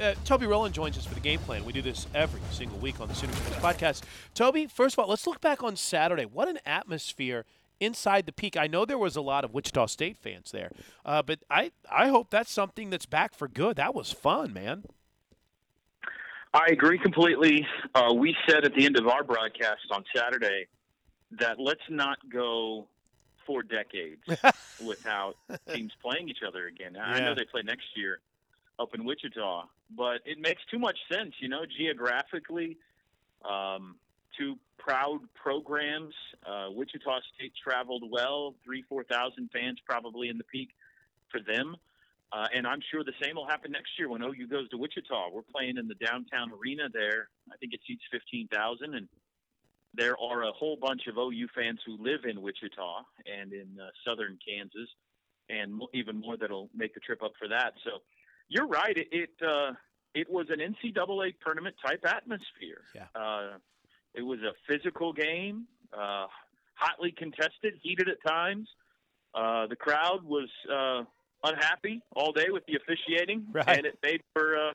[0.00, 1.64] uh, Toby Rowland joins us for the game plan.
[1.64, 4.02] We do this every single week on the Sooner Sports Podcast.
[4.34, 6.24] Toby, first of all, let's look back on Saturday.
[6.24, 7.44] What an atmosphere
[7.80, 8.56] inside the peak.
[8.56, 10.70] I know there was a lot of Wichita State fans there,
[11.04, 13.76] uh, but I I hope that's something that's back for good.
[13.76, 14.84] That was fun, man.
[16.52, 17.66] I agree completely.
[17.94, 20.68] Uh, we said at the end of our broadcast on Saturday
[21.32, 22.86] that let's not go
[23.44, 24.22] four decades
[24.86, 25.36] without
[25.72, 26.96] teams playing each other again.
[26.96, 28.20] I know they play next year
[28.78, 29.64] up in Wichita,
[29.96, 32.78] but it makes too much sense, you know, geographically.
[33.48, 33.96] Um,
[34.38, 36.14] two proud programs.
[36.46, 40.70] Uh, Wichita State traveled well, three, four thousand fans probably in the peak
[41.30, 41.76] for them.
[42.32, 45.30] Uh, and I'm sure the same will happen next year when OU goes to Wichita.
[45.32, 47.28] We're playing in the downtown arena there.
[47.52, 49.06] I think it seats 15,000, and
[49.94, 53.90] there are a whole bunch of OU fans who live in Wichita and in uh,
[54.04, 54.88] southern Kansas,
[55.48, 57.74] and even more that'll make the trip up for that.
[57.84, 58.02] So
[58.48, 58.96] you're right.
[58.96, 59.72] It it, uh,
[60.14, 62.82] it was an NCAA tournament type atmosphere.
[62.94, 63.06] Yeah.
[63.14, 63.58] Uh,
[64.14, 66.26] it was a physical game, uh,
[66.74, 68.68] hotly contested, heated at times.
[69.34, 71.02] Uh, the crowd was uh,
[71.42, 73.78] unhappy all day with the officiating, Right.
[73.78, 74.72] and it made for a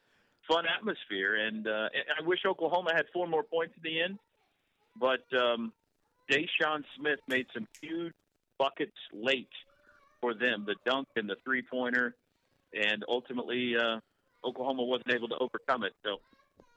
[0.50, 1.36] fun atmosphere.
[1.36, 4.20] And uh, and I wish Oklahoma had four more points in the end,
[5.00, 5.72] but um,
[6.30, 8.14] Deshaun Smith made some huge
[8.58, 9.48] buckets late
[10.20, 12.14] for them, the dunk and the three pointer,
[12.74, 14.00] and ultimately uh,
[14.46, 15.94] Oklahoma wasn't able to overcome it.
[16.06, 16.18] So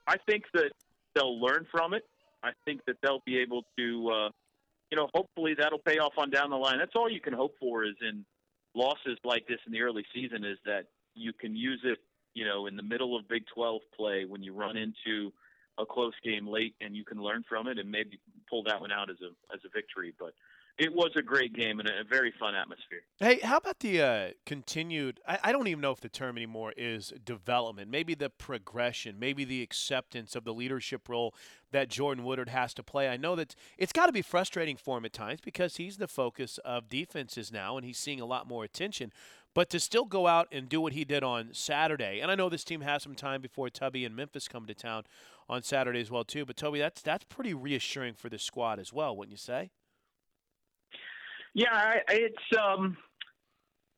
[0.07, 0.71] I think that
[1.15, 2.03] they'll learn from it.
[2.43, 4.29] I think that they'll be able to, uh,
[4.91, 6.77] you know, hopefully that'll pay off on down the line.
[6.77, 8.25] That's all you can hope for is in
[8.75, 11.99] losses like this in the early season is that you can use it,
[12.33, 15.31] you know, in the middle of Big 12 play when you run into
[15.77, 18.91] a close game late and you can learn from it and maybe pull that one
[18.91, 20.13] out as a as a victory.
[20.19, 20.33] But
[20.77, 23.01] it was a great game and a very fun atmosphere.
[23.19, 25.19] Hey, how about the uh, continued?
[25.27, 27.91] I, I don't even know if the term anymore is development.
[27.91, 31.35] Maybe the progression, maybe the acceptance of the leadership role
[31.71, 33.07] that Jordan Woodard has to play.
[33.07, 36.07] I know that it's got to be frustrating for him at times because he's the
[36.07, 39.11] focus of defenses now and he's seeing a lot more attention.
[39.53, 42.49] But to still go out and do what he did on Saturday, and I know
[42.49, 45.03] this team has some time before Tubby and Memphis come to town
[45.47, 46.45] on Saturday as well too.
[46.45, 49.69] But Toby, that's that's pretty reassuring for the squad as well, wouldn't you say?
[51.53, 52.97] Yeah, it's um,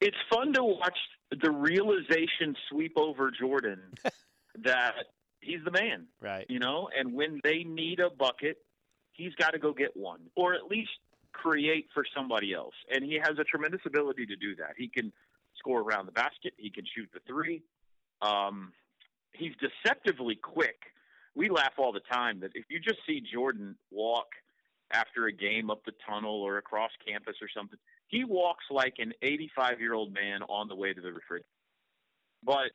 [0.01, 0.97] it's fun to watch
[1.41, 3.81] the realization sweep over Jordan
[4.63, 4.93] that
[5.41, 6.45] he's the man, Right.
[6.49, 8.57] you know, and when they need a bucket,
[9.13, 10.89] he's got to go get one, or at least
[11.31, 12.73] create for somebody else.
[12.93, 14.72] And he has a tremendous ability to do that.
[14.77, 15.11] He can
[15.57, 16.53] score around the basket.
[16.57, 17.61] He can shoot the three.
[18.22, 18.72] Um,
[19.33, 20.77] he's deceptively quick.
[21.35, 24.27] We laugh all the time that if you just see Jordan walk
[24.91, 29.13] after a game up the tunnel or across campus or something, he walks like an
[29.22, 31.46] 85 year old man on the way to the refrigerator.
[32.44, 32.72] But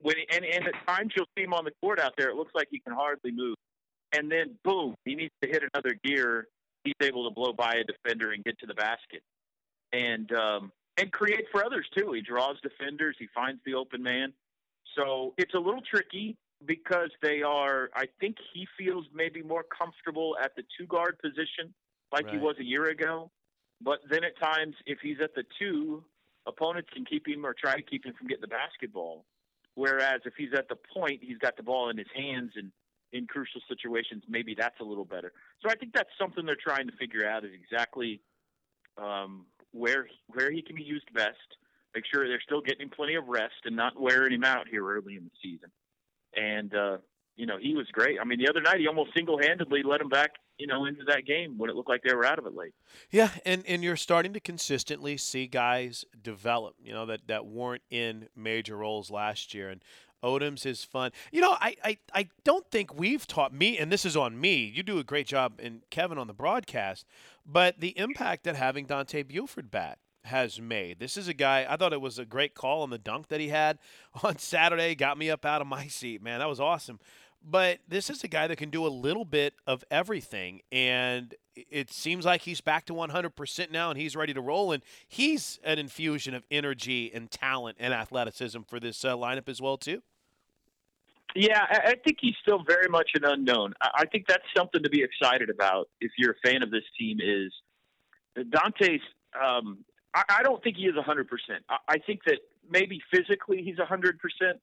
[0.00, 2.52] when and, and at times you'll see him on the court out there, it looks
[2.54, 3.56] like he can hardly move.
[4.12, 6.48] And then boom, he needs to hit another gear.
[6.84, 9.22] He's able to blow by a defender and get to the basket,
[9.92, 12.12] and um, and create for others too.
[12.12, 13.16] He draws defenders.
[13.18, 14.32] He finds the open man.
[14.96, 16.36] So it's a little tricky
[16.66, 17.90] because they are.
[17.94, 21.74] I think he feels maybe more comfortable at the two guard position,
[22.12, 23.30] like he was a year ago.
[23.80, 26.04] But then at times, if he's at the two,
[26.46, 29.24] opponents can keep him or try to keep him from getting the basketball.
[29.74, 32.70] Whereas if he's at the point, he's got the ball in his hands, and
[33.12, 35.32] in crucial situations, maybe that's a little better.
[35.62, 38.20] So I think that's something they're trying to figure out is exactly
[38.96, 41.58] um, where where he can be used best.
[41.94, 44.84] Make sure they're still getting him plenty of rest and not wearing him out here
[44.84, 45.70] early in the season.
[46.36, 46.98] And uh,
[47.36, 48.18] you know he was great.
[48.20, 51.26] I mean, the other night he almost single-handedly led him back, you know, into that
[51.26, 52.74] game when it looked like they were out of it late.
[53.10, 57.82] Yeah, and, and you're starting to consistently see guys develop, you know, that, that weren't
[57.90, 59.68] in major roles last year.
[59.68, 59.82] And
[60.22, 61.10] Odomes is fun.
[61.32, 64.64] You know, I, I, I don't think we've taught me, and this is on me.
[64.64, 67.06] You do a great job, and Kevin on the broadcast,
[67.44, 70.98] but the impact that having Dante Buford back has made.
[70.98, 73.40] This is a guy, I thought it was a great call on the dunk that
[73.40, 73.78] he had
[74.22, 74.94] on Saturday.
[74.94, 76.40] Got me up out of my seat, man.
[76.40, 76.98] That was awesome.
[77.46, 80.62] But this is a guy that can do a little bit of everything.
[80.72, 84.72] And it seems like he's back to 100% now and he's ready to roll.
[84.72, 89.60] And he's an infusion of energy and talent and athleticism for this uh, lineup as
[89.60, 90.02] well, too.
[91.36, 93.74] Yeah, I, think he's still very much an unknown.
[93.82, 96.84] I, I think that's something to be excited about if you're a fan of this
[96.98, 97.18] team.
[97.20, 97.52] Is
[98.50, 99.00] Dante's?
[99.38, 101.28] Um, I, I don't think he is 100.
[101.28, 102.38] percent I, I think that
[102.70, 104.60] maybe physically he's 100 percent,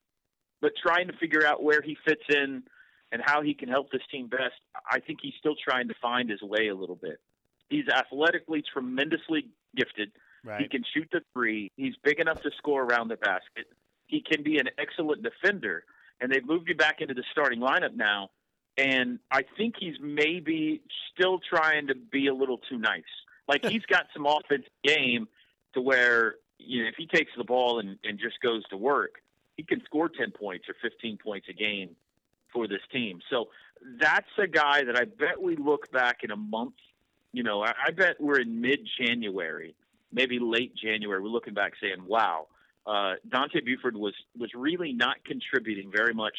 [0.62, 2.64] but trying to figure out where he fits in
[3.12, 4.56] and how he can help this team best,
[4.90, 7.20] I think he's still trying to find his way a little bit.
[7.70, 10.12] He's athletically tremendously gifted.
[10.44, 10.62] Right.
[10.62, 11.72] He can shoot the three.
[11.76, 13.66] He's big enough to score around the basket.
[14.08, 15.84] He can be an excellent defender.
[16.20, 18.30] And they've moved him back into the starting lineup now.
[18.78, 20.82] And I think he's maybe
[21.14, 23.04] still trying to be a little too nice.
[23.48, 25.28] Like he's got some offensive game
[25.74, 29.16] to where, you know, if he takes the ball and, and just goes to work,
[29.58, 31.96] he can score 10 points or 15 points a game
[32.54, 33.20] for this team.
[33.30, 33.50] So
[34.00, 36.76] that's a guy that I bet we look back in a month.
[37.32, 39.76] You know, I, I bet we're in mid January,
[40.12, 41.22] maybe late January.
[41.22, 42.48] We're looking back saying, wow,
[42.86, 46.36] uh, Dante Buford was, was really not contributing very much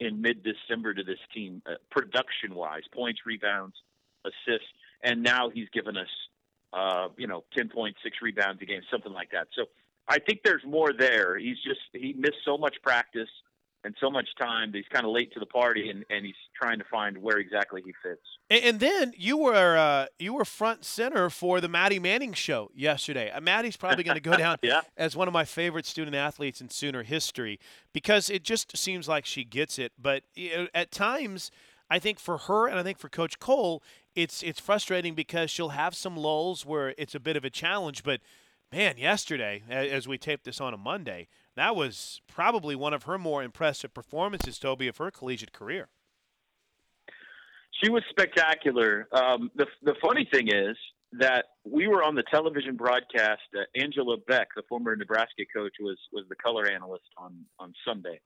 [0.00, 3.76] in mid December to this team, uh, production wise, points, rebounds,
[4.24, 4.68] assists.
[5.02, 6.08] And now he's given us,
[6.74, 9.46] uh, you know, 10.6 rebounds a game, something like that.
[9.54, 9.66] So
[10.08, 11.38] I think there's more there.
[11.38, 13.28] He's just, he missed so much practice
[13.84, 16.34] and so much time that he's kind of late to the party, and, and he's
[16.60, 18.22] trying to find where exactly he fits.
[18.50, 22.70] And, and then you were uh, you were front center for the Maddie Manning show
[22.74, 23.30] yesterday.
[23.30, 24.80] Uh, Maddie's probably going to go down yeah.
[24.96, 27.60] as one of my favorite student athletes in Sooner history
[27.92, 29.92] because it just seems like she gets it.
[30.00, 31.50] But you know, at times,
[31.90, 33.82] I think for her and I think for Coach Coale,
[34.14, 38.02] it's it's frustrating because she'll have some lulls where it's a bit of a challenge,
[38.02, 38.20] but
[38.72, 43.18] man, yesterday, as we taped this on a Monday, that was probably one of her
[43.18, 45.88] more impressive performances, Toby, of her collegiate career.
[47.82, 49.08] She was spectacular.
[49.12, 50.76] Um, the the funny thing is
[51.18, 53.42] that we were on the television broadcast.
[53.56, 58.20] Uh, Angela Beck, the former Nebraska coach, was was the color analyst on on Sunday,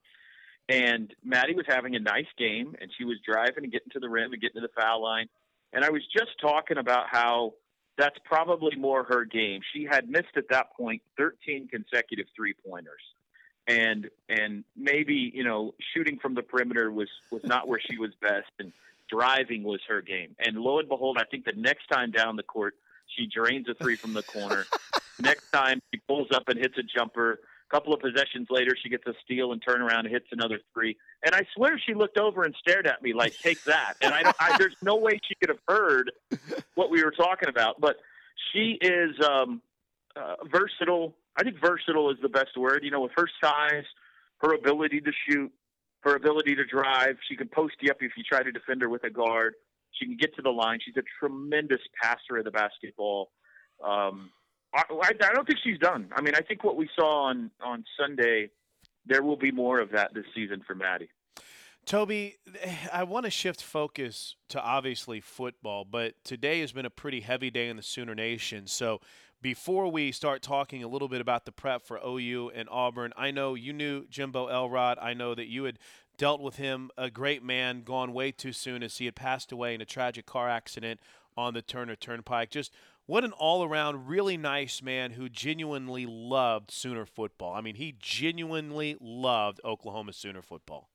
[0.69, 4.09] and Maddie was having a nice game, and she was driving and getting to the
[4.09, 5.29] rim and getting to the foul line.
[5.73, 7.55] And I was just talking about how
[7.97, 9.61] that's probably more her game.
[9.73, 13.03] She had missed at that point 13 consecutive three pointers
[13.69, 18.11] and and maybe you know shooting from the perimeter was was not where she was
[18.21, 18.73] best, and
[19.09, 20.35] driving was her game.
[20.39, 22.75] And lo and behold, I think the next time down the court,
[23.07, 24.65] she drains a three from the corner.
[25.21, 27.41] next time she pulls up and hits a jumper.
[27.71, 30.97] Couple of possessions later, she gets a steal and turn around and hits another three.
[31.23, 34.33] And I swear she looked over and stared at me like, "Take that!" And I,
[34.41, 36.11] I there's no way she could have heard
[36.77, 37.79] what we were talking about.
[37.79, 37.97] But
[38.53, 39.61] she is um,
[40.17, 41.15] uh, versatile.
[41.37, 42.85] I think versatile is the best word.
[42.85, 43.85] You know, with her size,
[44.39, 45.53] her ability to shoot,
[46.01, 48.89] her ability to drive, she can post you up if you try to defend her
[48.89, 49.55] with a guard.
[49.93, 50.79] She can get to the line.
[50.85, 53.31] She's a tremendous passer of the basketball.
[53.85, 54.31] Um,
[54.75, 56.09] I, I, don't think she's done.
[56.15, 58.51] I mean, I think what we saw on on Sunday,
[59.07, 61.09] there will be more of that this season for Maddie.
[61.87, 62.37] Toby,
[62.93, 67.51] I want to shift focus to obviously football, but today has been a pretty heavy
[67.51, 68.67] day in the Sooner Nation.
[68.67, 69.01] So
[69.41, 73.31] before we start talking a little bit about the prep for OU and Auburn, I
[73.31, 74.99] know you knew Jimbo Elrod.
[75.01, 75.79] I know that you had
[76.19, 79.75] dealt with him, a great man, gone way too soon as he had passed away
[79.75, 81.01] in a tragic car accident
[81.39, 82.51] on the Turner Turnpike.
[82.51, 82.75] Just
[83.09, 87.55] what an all around, really nice man who genuinely loved Sooner football.
[87.55, 90.91] I mean, he genuinely loved Oklahoma Sooner football.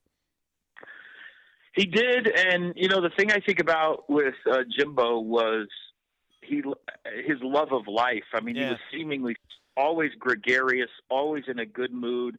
[1.76, 5.68] He did, and you know the thing I think about with uh, Jimbo was
[6.44, 6.62] he
[7.26, 8.26] his love of life.
[8.32, 8.66] I mean, yeah.
[8.66, 9.36] he was seemingly
[9.76, 12.38] always gregarious, always in a good mood.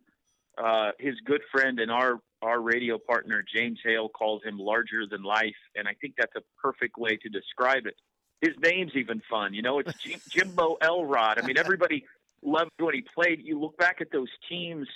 [0.57, 5.25] Uh, his good friend and our our radio partner James Hale calls him larger than
[5.25, 7.97] life, and I think that's a perfect way to describe it.
[8.45, 9.79] His name's even fun, you know.
[9.79, 9.93] It's
[10.29, 11.39] Jimbo Elrod.
[11.39, 12.05] I mean, everybody
[12.43, 13.41] loved when he played.
[13.43, 14.87] You look back at those teams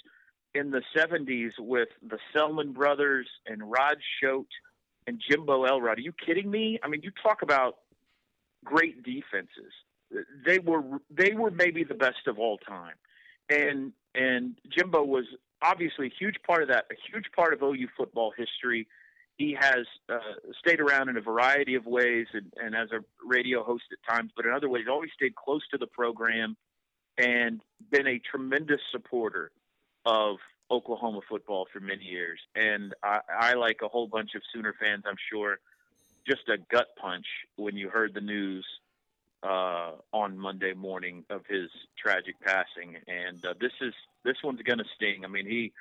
[0.54, 4.52] in the '70s with the Selmon brothers and Rod Shoate
[5.06, 5.98] and Jimbo Elrod.
[5.98, 6.78] Are you kidding me?
[6.82, 7.78] I mean, you talk about
[8.64, 9.72] great defenses.
[10.44, 12.96] They were they were maybe the best of all time,
[13.48, 15.24] and and Jimbo was
[15.62, 18.86] obviously a huge part of that, a huge part of OU football history.
[19.38, 20.18] He has uh,
[20.58, 24.32] stayed around in a variety of ways, and, and as a radio host at times,
[24.36, 26.56] but in other ways, always stayed close to the program
[27.16, 29.52] and been a tremendous supporter
[30.04, 30.36] of
[30.70, 32.40] Oklahoma football for many years.
[32.56, 35.58] And I, I like a whole bunch of Sooner fans, I'm sure,
[36.26, 37.26] just a gut punch
[37.56, 38.66] when you heard the news
[39.42, 42.96] uh, on Monday morning of his tragic passing.
[43.06, 45.24] And uh, this is this one's going to sting.
[45.24, 45.72] I mean, he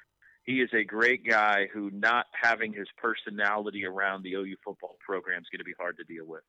[0.47, 5.41] he is a great guy who not having his personality around the OU football program
[5.41, 6.41] is going to be hard to deal with.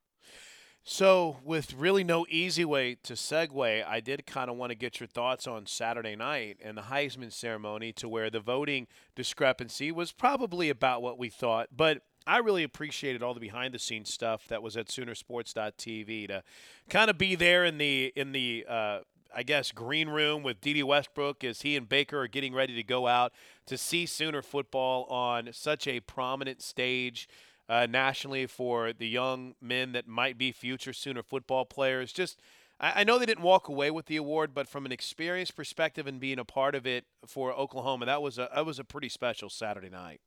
[0.84, 5.00] So, with really no easy way to segue, I did kind of want to get
[5.00, 8.86] your thoughts on Saturday night and the Heisman ceremony to where the voting
[9.16, 11.68] discrepancy was probably about what we thought.
[11.76, 16.42] But I really appreciated all the behind the scenes stuff that was at Soonersports.tv to
[16.88, 19.00] kind of be there in the in the uh,
[19.34, 22.82] I guess green room with Dede Westbrook as he and Baker are getting ready to
[22.82, 23.32] go out
[23.68, 27.28] to see Sooner football on such a prominent stage
[27.68, 32.12] uh, nationally for the young men that might be future Sooner football players.
[32.12, 32.40] Just,
[32.80, 36.06] I, I know they didn't walk away with the award, but from an experience perspective
[36.06, 39.08] and being a part of it for Oklahoma, that was a that was a pretty
[39.08, 40.20] special Saturday night.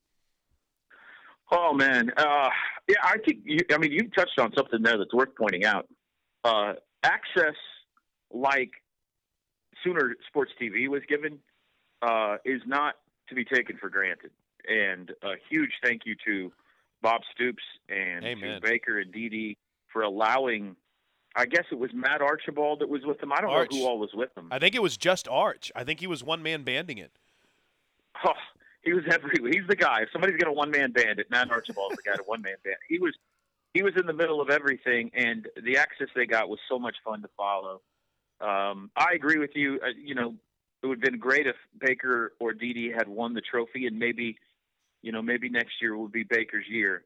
[1.51, 2.49] Oh man, uh,
[2.87, 5.87] yeah, I think you, I mean you touched on something there that's worth pointing out.
[6.43, 7.55] Uh, access
[8.31, 8.71] like
[9.83, 11.39] Sooner Sports TV was given
[12.01, 12.95] uh, is not
[13.31, 14.29] to be taken for granted.
[14.69, 16.51] And a huge thank you to
[17.01, 18.61] Bob Stoops and Amen.
[18.61, 19.57] to Baker and Dede
[19.91, 20.75] for allowing.
[21.35, 23.31] I guess it was Matt Archibald that was with them.
[23.31, 23.71] I don't Arch.
[23.71, 24.49] know who all was with them.
[24.51, 25.71] I think it was just Arch.
[25.75, 27.11] I think he was one man banding it.
[28.25, 28.33] Oh,
[28.83, 29.31] he was every.
[29.51, 30.01] He's the guy.
[30.01, 32.55] If somebody's got a one man band, it Matt Archibald's the guy to one man
[32.63, 32.75] band.
[32.87, 33.13] He was.
[33.73, 36.97] He was in the middle of everything, and the access they got was so much
[37.05, 37.79] fun to follow.
[38.41, 39.79] Um, I agree with you.
[39.81, 40.35] Uh, you know,
[40.81, 44.37] it would have been great if Baker or Dede had won the trophy, and maybe,
[45.01, 47.03] you know, maybe next year would be Baker's year.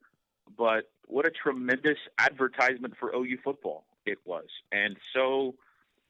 [0.57, 5.55] But what a tremendous advertisement for OU football it was, and so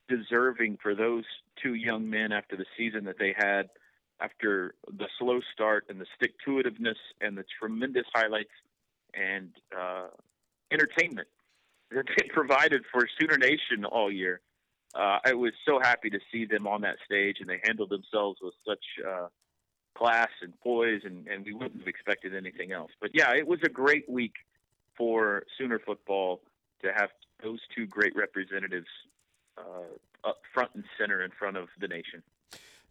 [0.08, 1.24] deserving for those
[1.62, 3.70] two young men after the season that they had,
[4.20, 8.52] after the slow start and the stick to itiveness and the tremendous highlights
[9.14, 10.08] and uh,
[10.72, 11.28] entertainment
[11.92, 14.42] that they provided for Sooner Nation all year.
[14.96, 18.40] Uh, I was so happy to see them on that stage, and they handled themselves
[18.42, 19.28] with such uh,
[19.98, 22.92] class and poise, and, and we wouldn't have expected anything else.
[23.02, 24.34] But yeah, it was a great week
[24.98, 26.42] for Sooner football
[26.82, 27.10] to have
[27.44, 28.88] those two great representatives
[29.58, 32.24] uh, up front and center in front of the nation.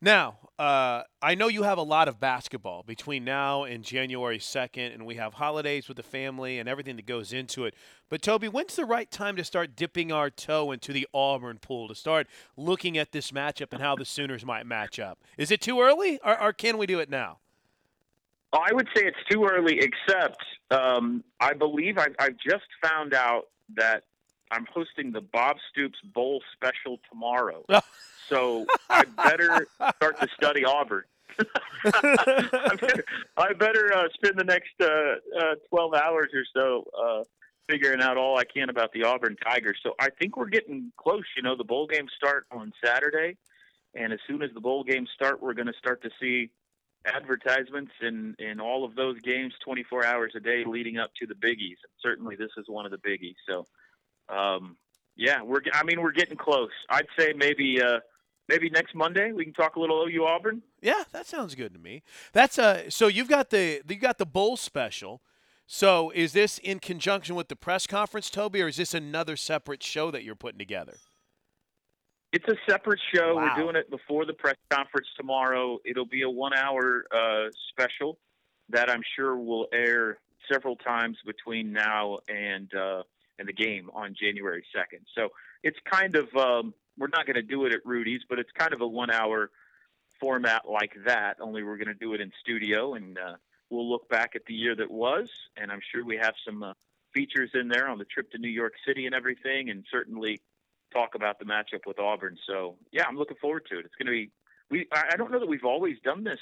[0.05, 4.93] Now, uh, I know you have a lot of basketball between now and January 2nd,
[4.93, 7.75] and we have holidays with the family and everything that goes into it.
[8.11, 11.89] But, Toby, when's the right time to start dipping our toe into the Auburn pool,
[11.89, 15.21] to start looking at this matchup and how the Sooners might match up?
[15.39, 17.39] Is it too early, or, or can we do it now?
[18.53, 23.45] I would say it's too early, except um, I believe I, I've just found out
[23.77, 24.03] that
[24.51, 27.65] I'm hosting the Bob Stoops Bowl special tomorrow.
[28.28, 29.66] so I better
[29.97, 31.04] start to study Auburn.
[31.38, 33.04] I better,
[33.37, 37.25] I better uh, spend the next uh, uh, 12 hours or so uh,
[37.69, 39.78] figuring out all I can about the Auburn Tigers.
[39.83, 41.25] So I think we're getting close.
[41.37, 43.37] You know, the bowl games start on Saturday,
[43.95, 46.50] and as soon as the bowl games start, we're going to start to see
[47.07, 51.35] advertisements in in all of those games 24 hours a day leading up to the
[51.35, 53.66] biggies and certainly this is one of the biggies so
[54.35, 54.75] um
[55.14, 57.99] yeah we're i mean we're getting close i'd say maybe uh
[58.49, 61.81] maybe next monday we can talk a little ou auburn Yeah, that sounds good to
[61.81, 62.03] me.
[62.33, 65.23] That's uh so you've got the you got the bowl special.
[65.67, 69.83] So is this in conjunction with the press conference, Toby, or is this another separate
[69.83, 70.97] show that you're putting together?
[72.33, 73.37] It's a separate show.
[73.37, 73.55] Wow.
[73.57, 75.79] We're doing it before the press conference tomorrow.
[75.87, 78.19] It'll be a one-hour uh, special
[78.69, 80.19] that I'm sure will air
[80.53, 83.03] several times between now and uh,
[83.39, 85.01] and the game on January 2nd.
[85.15, 85.29] So
[85.63, 88.73] it's kind of um, we're not going to do it at Rudy's, but it's kind
[88.73, 89.51] of a one-hour
[90.21, 91.37] format like that.
[91.41, 93.35] Only we're going to do it in studio, and uh,
[93.71, 96.73] we'll look back at the year that was, and I'm sure we have some uh,
[97.13, 100.41] features in there on the trip to New York City and everything, and certainly
[100.93, 102.37] talk about the matchup with Auburn.
[102.47, 103.87] So yeah, I'm looking forward to it.
[103.87, 104.31] It's going to be.
[104.71, 106.41] We I don't know that we've always done this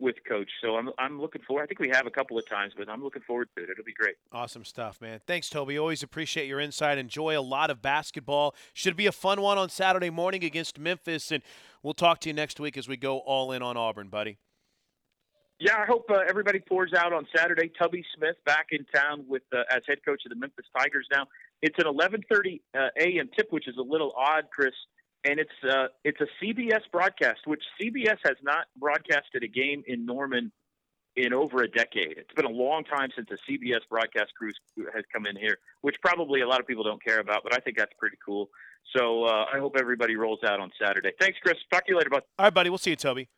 [0.00, 1.62] with Coach, so I'm I'm looking forward.
[1.62, 3.70] I think we have a couple of times, but I'm looking forward to it.
[3.70, 4.16] It'll be great.
[4.32, 5.20] Awesome stuff, man.
[5.26, 5.78] Thanks, Toby.
[5.78, 6.98] Always appreciate your insight.
[6.98, 8.54] Enjoy a lot of basketball.
[8.72, 11.42] Should be a fun one on Saturday morning against Memphis, and
[11.82, 14.38] we'll talk to you next week as we go all in on Auburn, buddy.
[15.60, 17.70] Yeah, I hope uh, everybody pours out on Saturday.
[17.78, 21.06] Tubby Smith back in town with uh, as head coach of the Memphis Tigers.
[21.12, 21.26] Now
[21.62, 23.30] it's an 11:30 uh, a.m.
[23.36, 24.74] tip, which is a little odd, Chris,
[25.24, 30.04] and it's uh, it's a CBS broadcast, which CBS has not broadcasted a game in
[30.04, 30.52] Norman
[31.16, 32.18] in over a decade.
[32.18, 34.50] It's been a long time since a CBS broadcast crew
[34.92, 37.58] has come in here, which probably a lot of people don't care about, but I
[37.58, 38.50] think that's pretty cool.
[38.96, 41.12] So uh, I hope everybody rolls out on Saturday.
[41.20, 41.56] Thanks, Chris.
[41.72, 42.22] Talk to you later, bud.
[42.38, 42.70] All right, buddy.
[42.70, 43.28] We'll see you, Toby.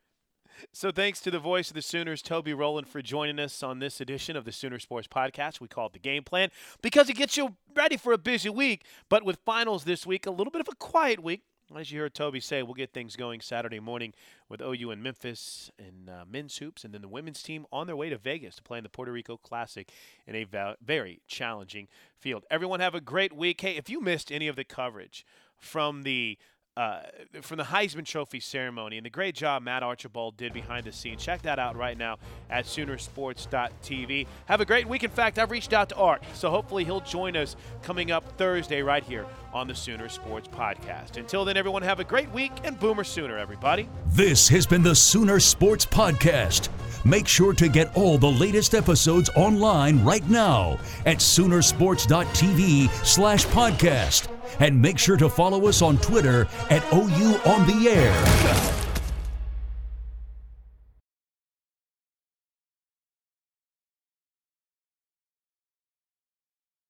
[0.73, 4.01] So thanks to the voice of the Sooners, Toby Rowland, for joining us on this
[4.01, 5.61] edition of the Sooner Sports Podcast.
[5.61, 6.51] We call it the Game Plan
[6.81, 8.85] because it gets you ready for a busy week.
[9.11, 11.43] But with finals this week, a little bit of a quiet week.
[11.75, 14.15] As you heard Toby say, we'll get things going Saturday morning
[14.49, 17.97] with OU and Memphis and uh, men's hoops, and then the women's team on their
[17.97, 19.91] way to Vegas to play in the Puerto Rico Classic
[20.27, 22.45] in a va- very challenging field.
[22.51, 23.61] Everyone have a great week.
[23.61, 25.27] Hey, if you missed any of the coverage
[25.59, 26.39] from the
[26.77, 27.01] uh,
[27.41, 31.25] from the Heisman Trophy ceremony and the great job Matt Archibald did behind the scenes.
[31.25, 32.17] Check that out right now
[32.51, 34.27] at Soonersports.tv.
[34.47, 35.03] Have a great week.
[35.03, 38.83] In fact, I've reached out to Art, so hopefully he'll join us coming up Thursday
[38.83, 41.17] right here on the Sooner Sports Podcast.
[41.17, 43.89] Until then, everyone have a great week and Boomer Sooner, everybody.
[44.09, 46.69] This has been the Sooner Sports Podcast.
[47.07, 54.36] Make sure to get all the latest episodes online right now at Soonersports.tv slash podcast.
[54.61, 58.76] And make sure to follow us on Twitter at OU On The Air.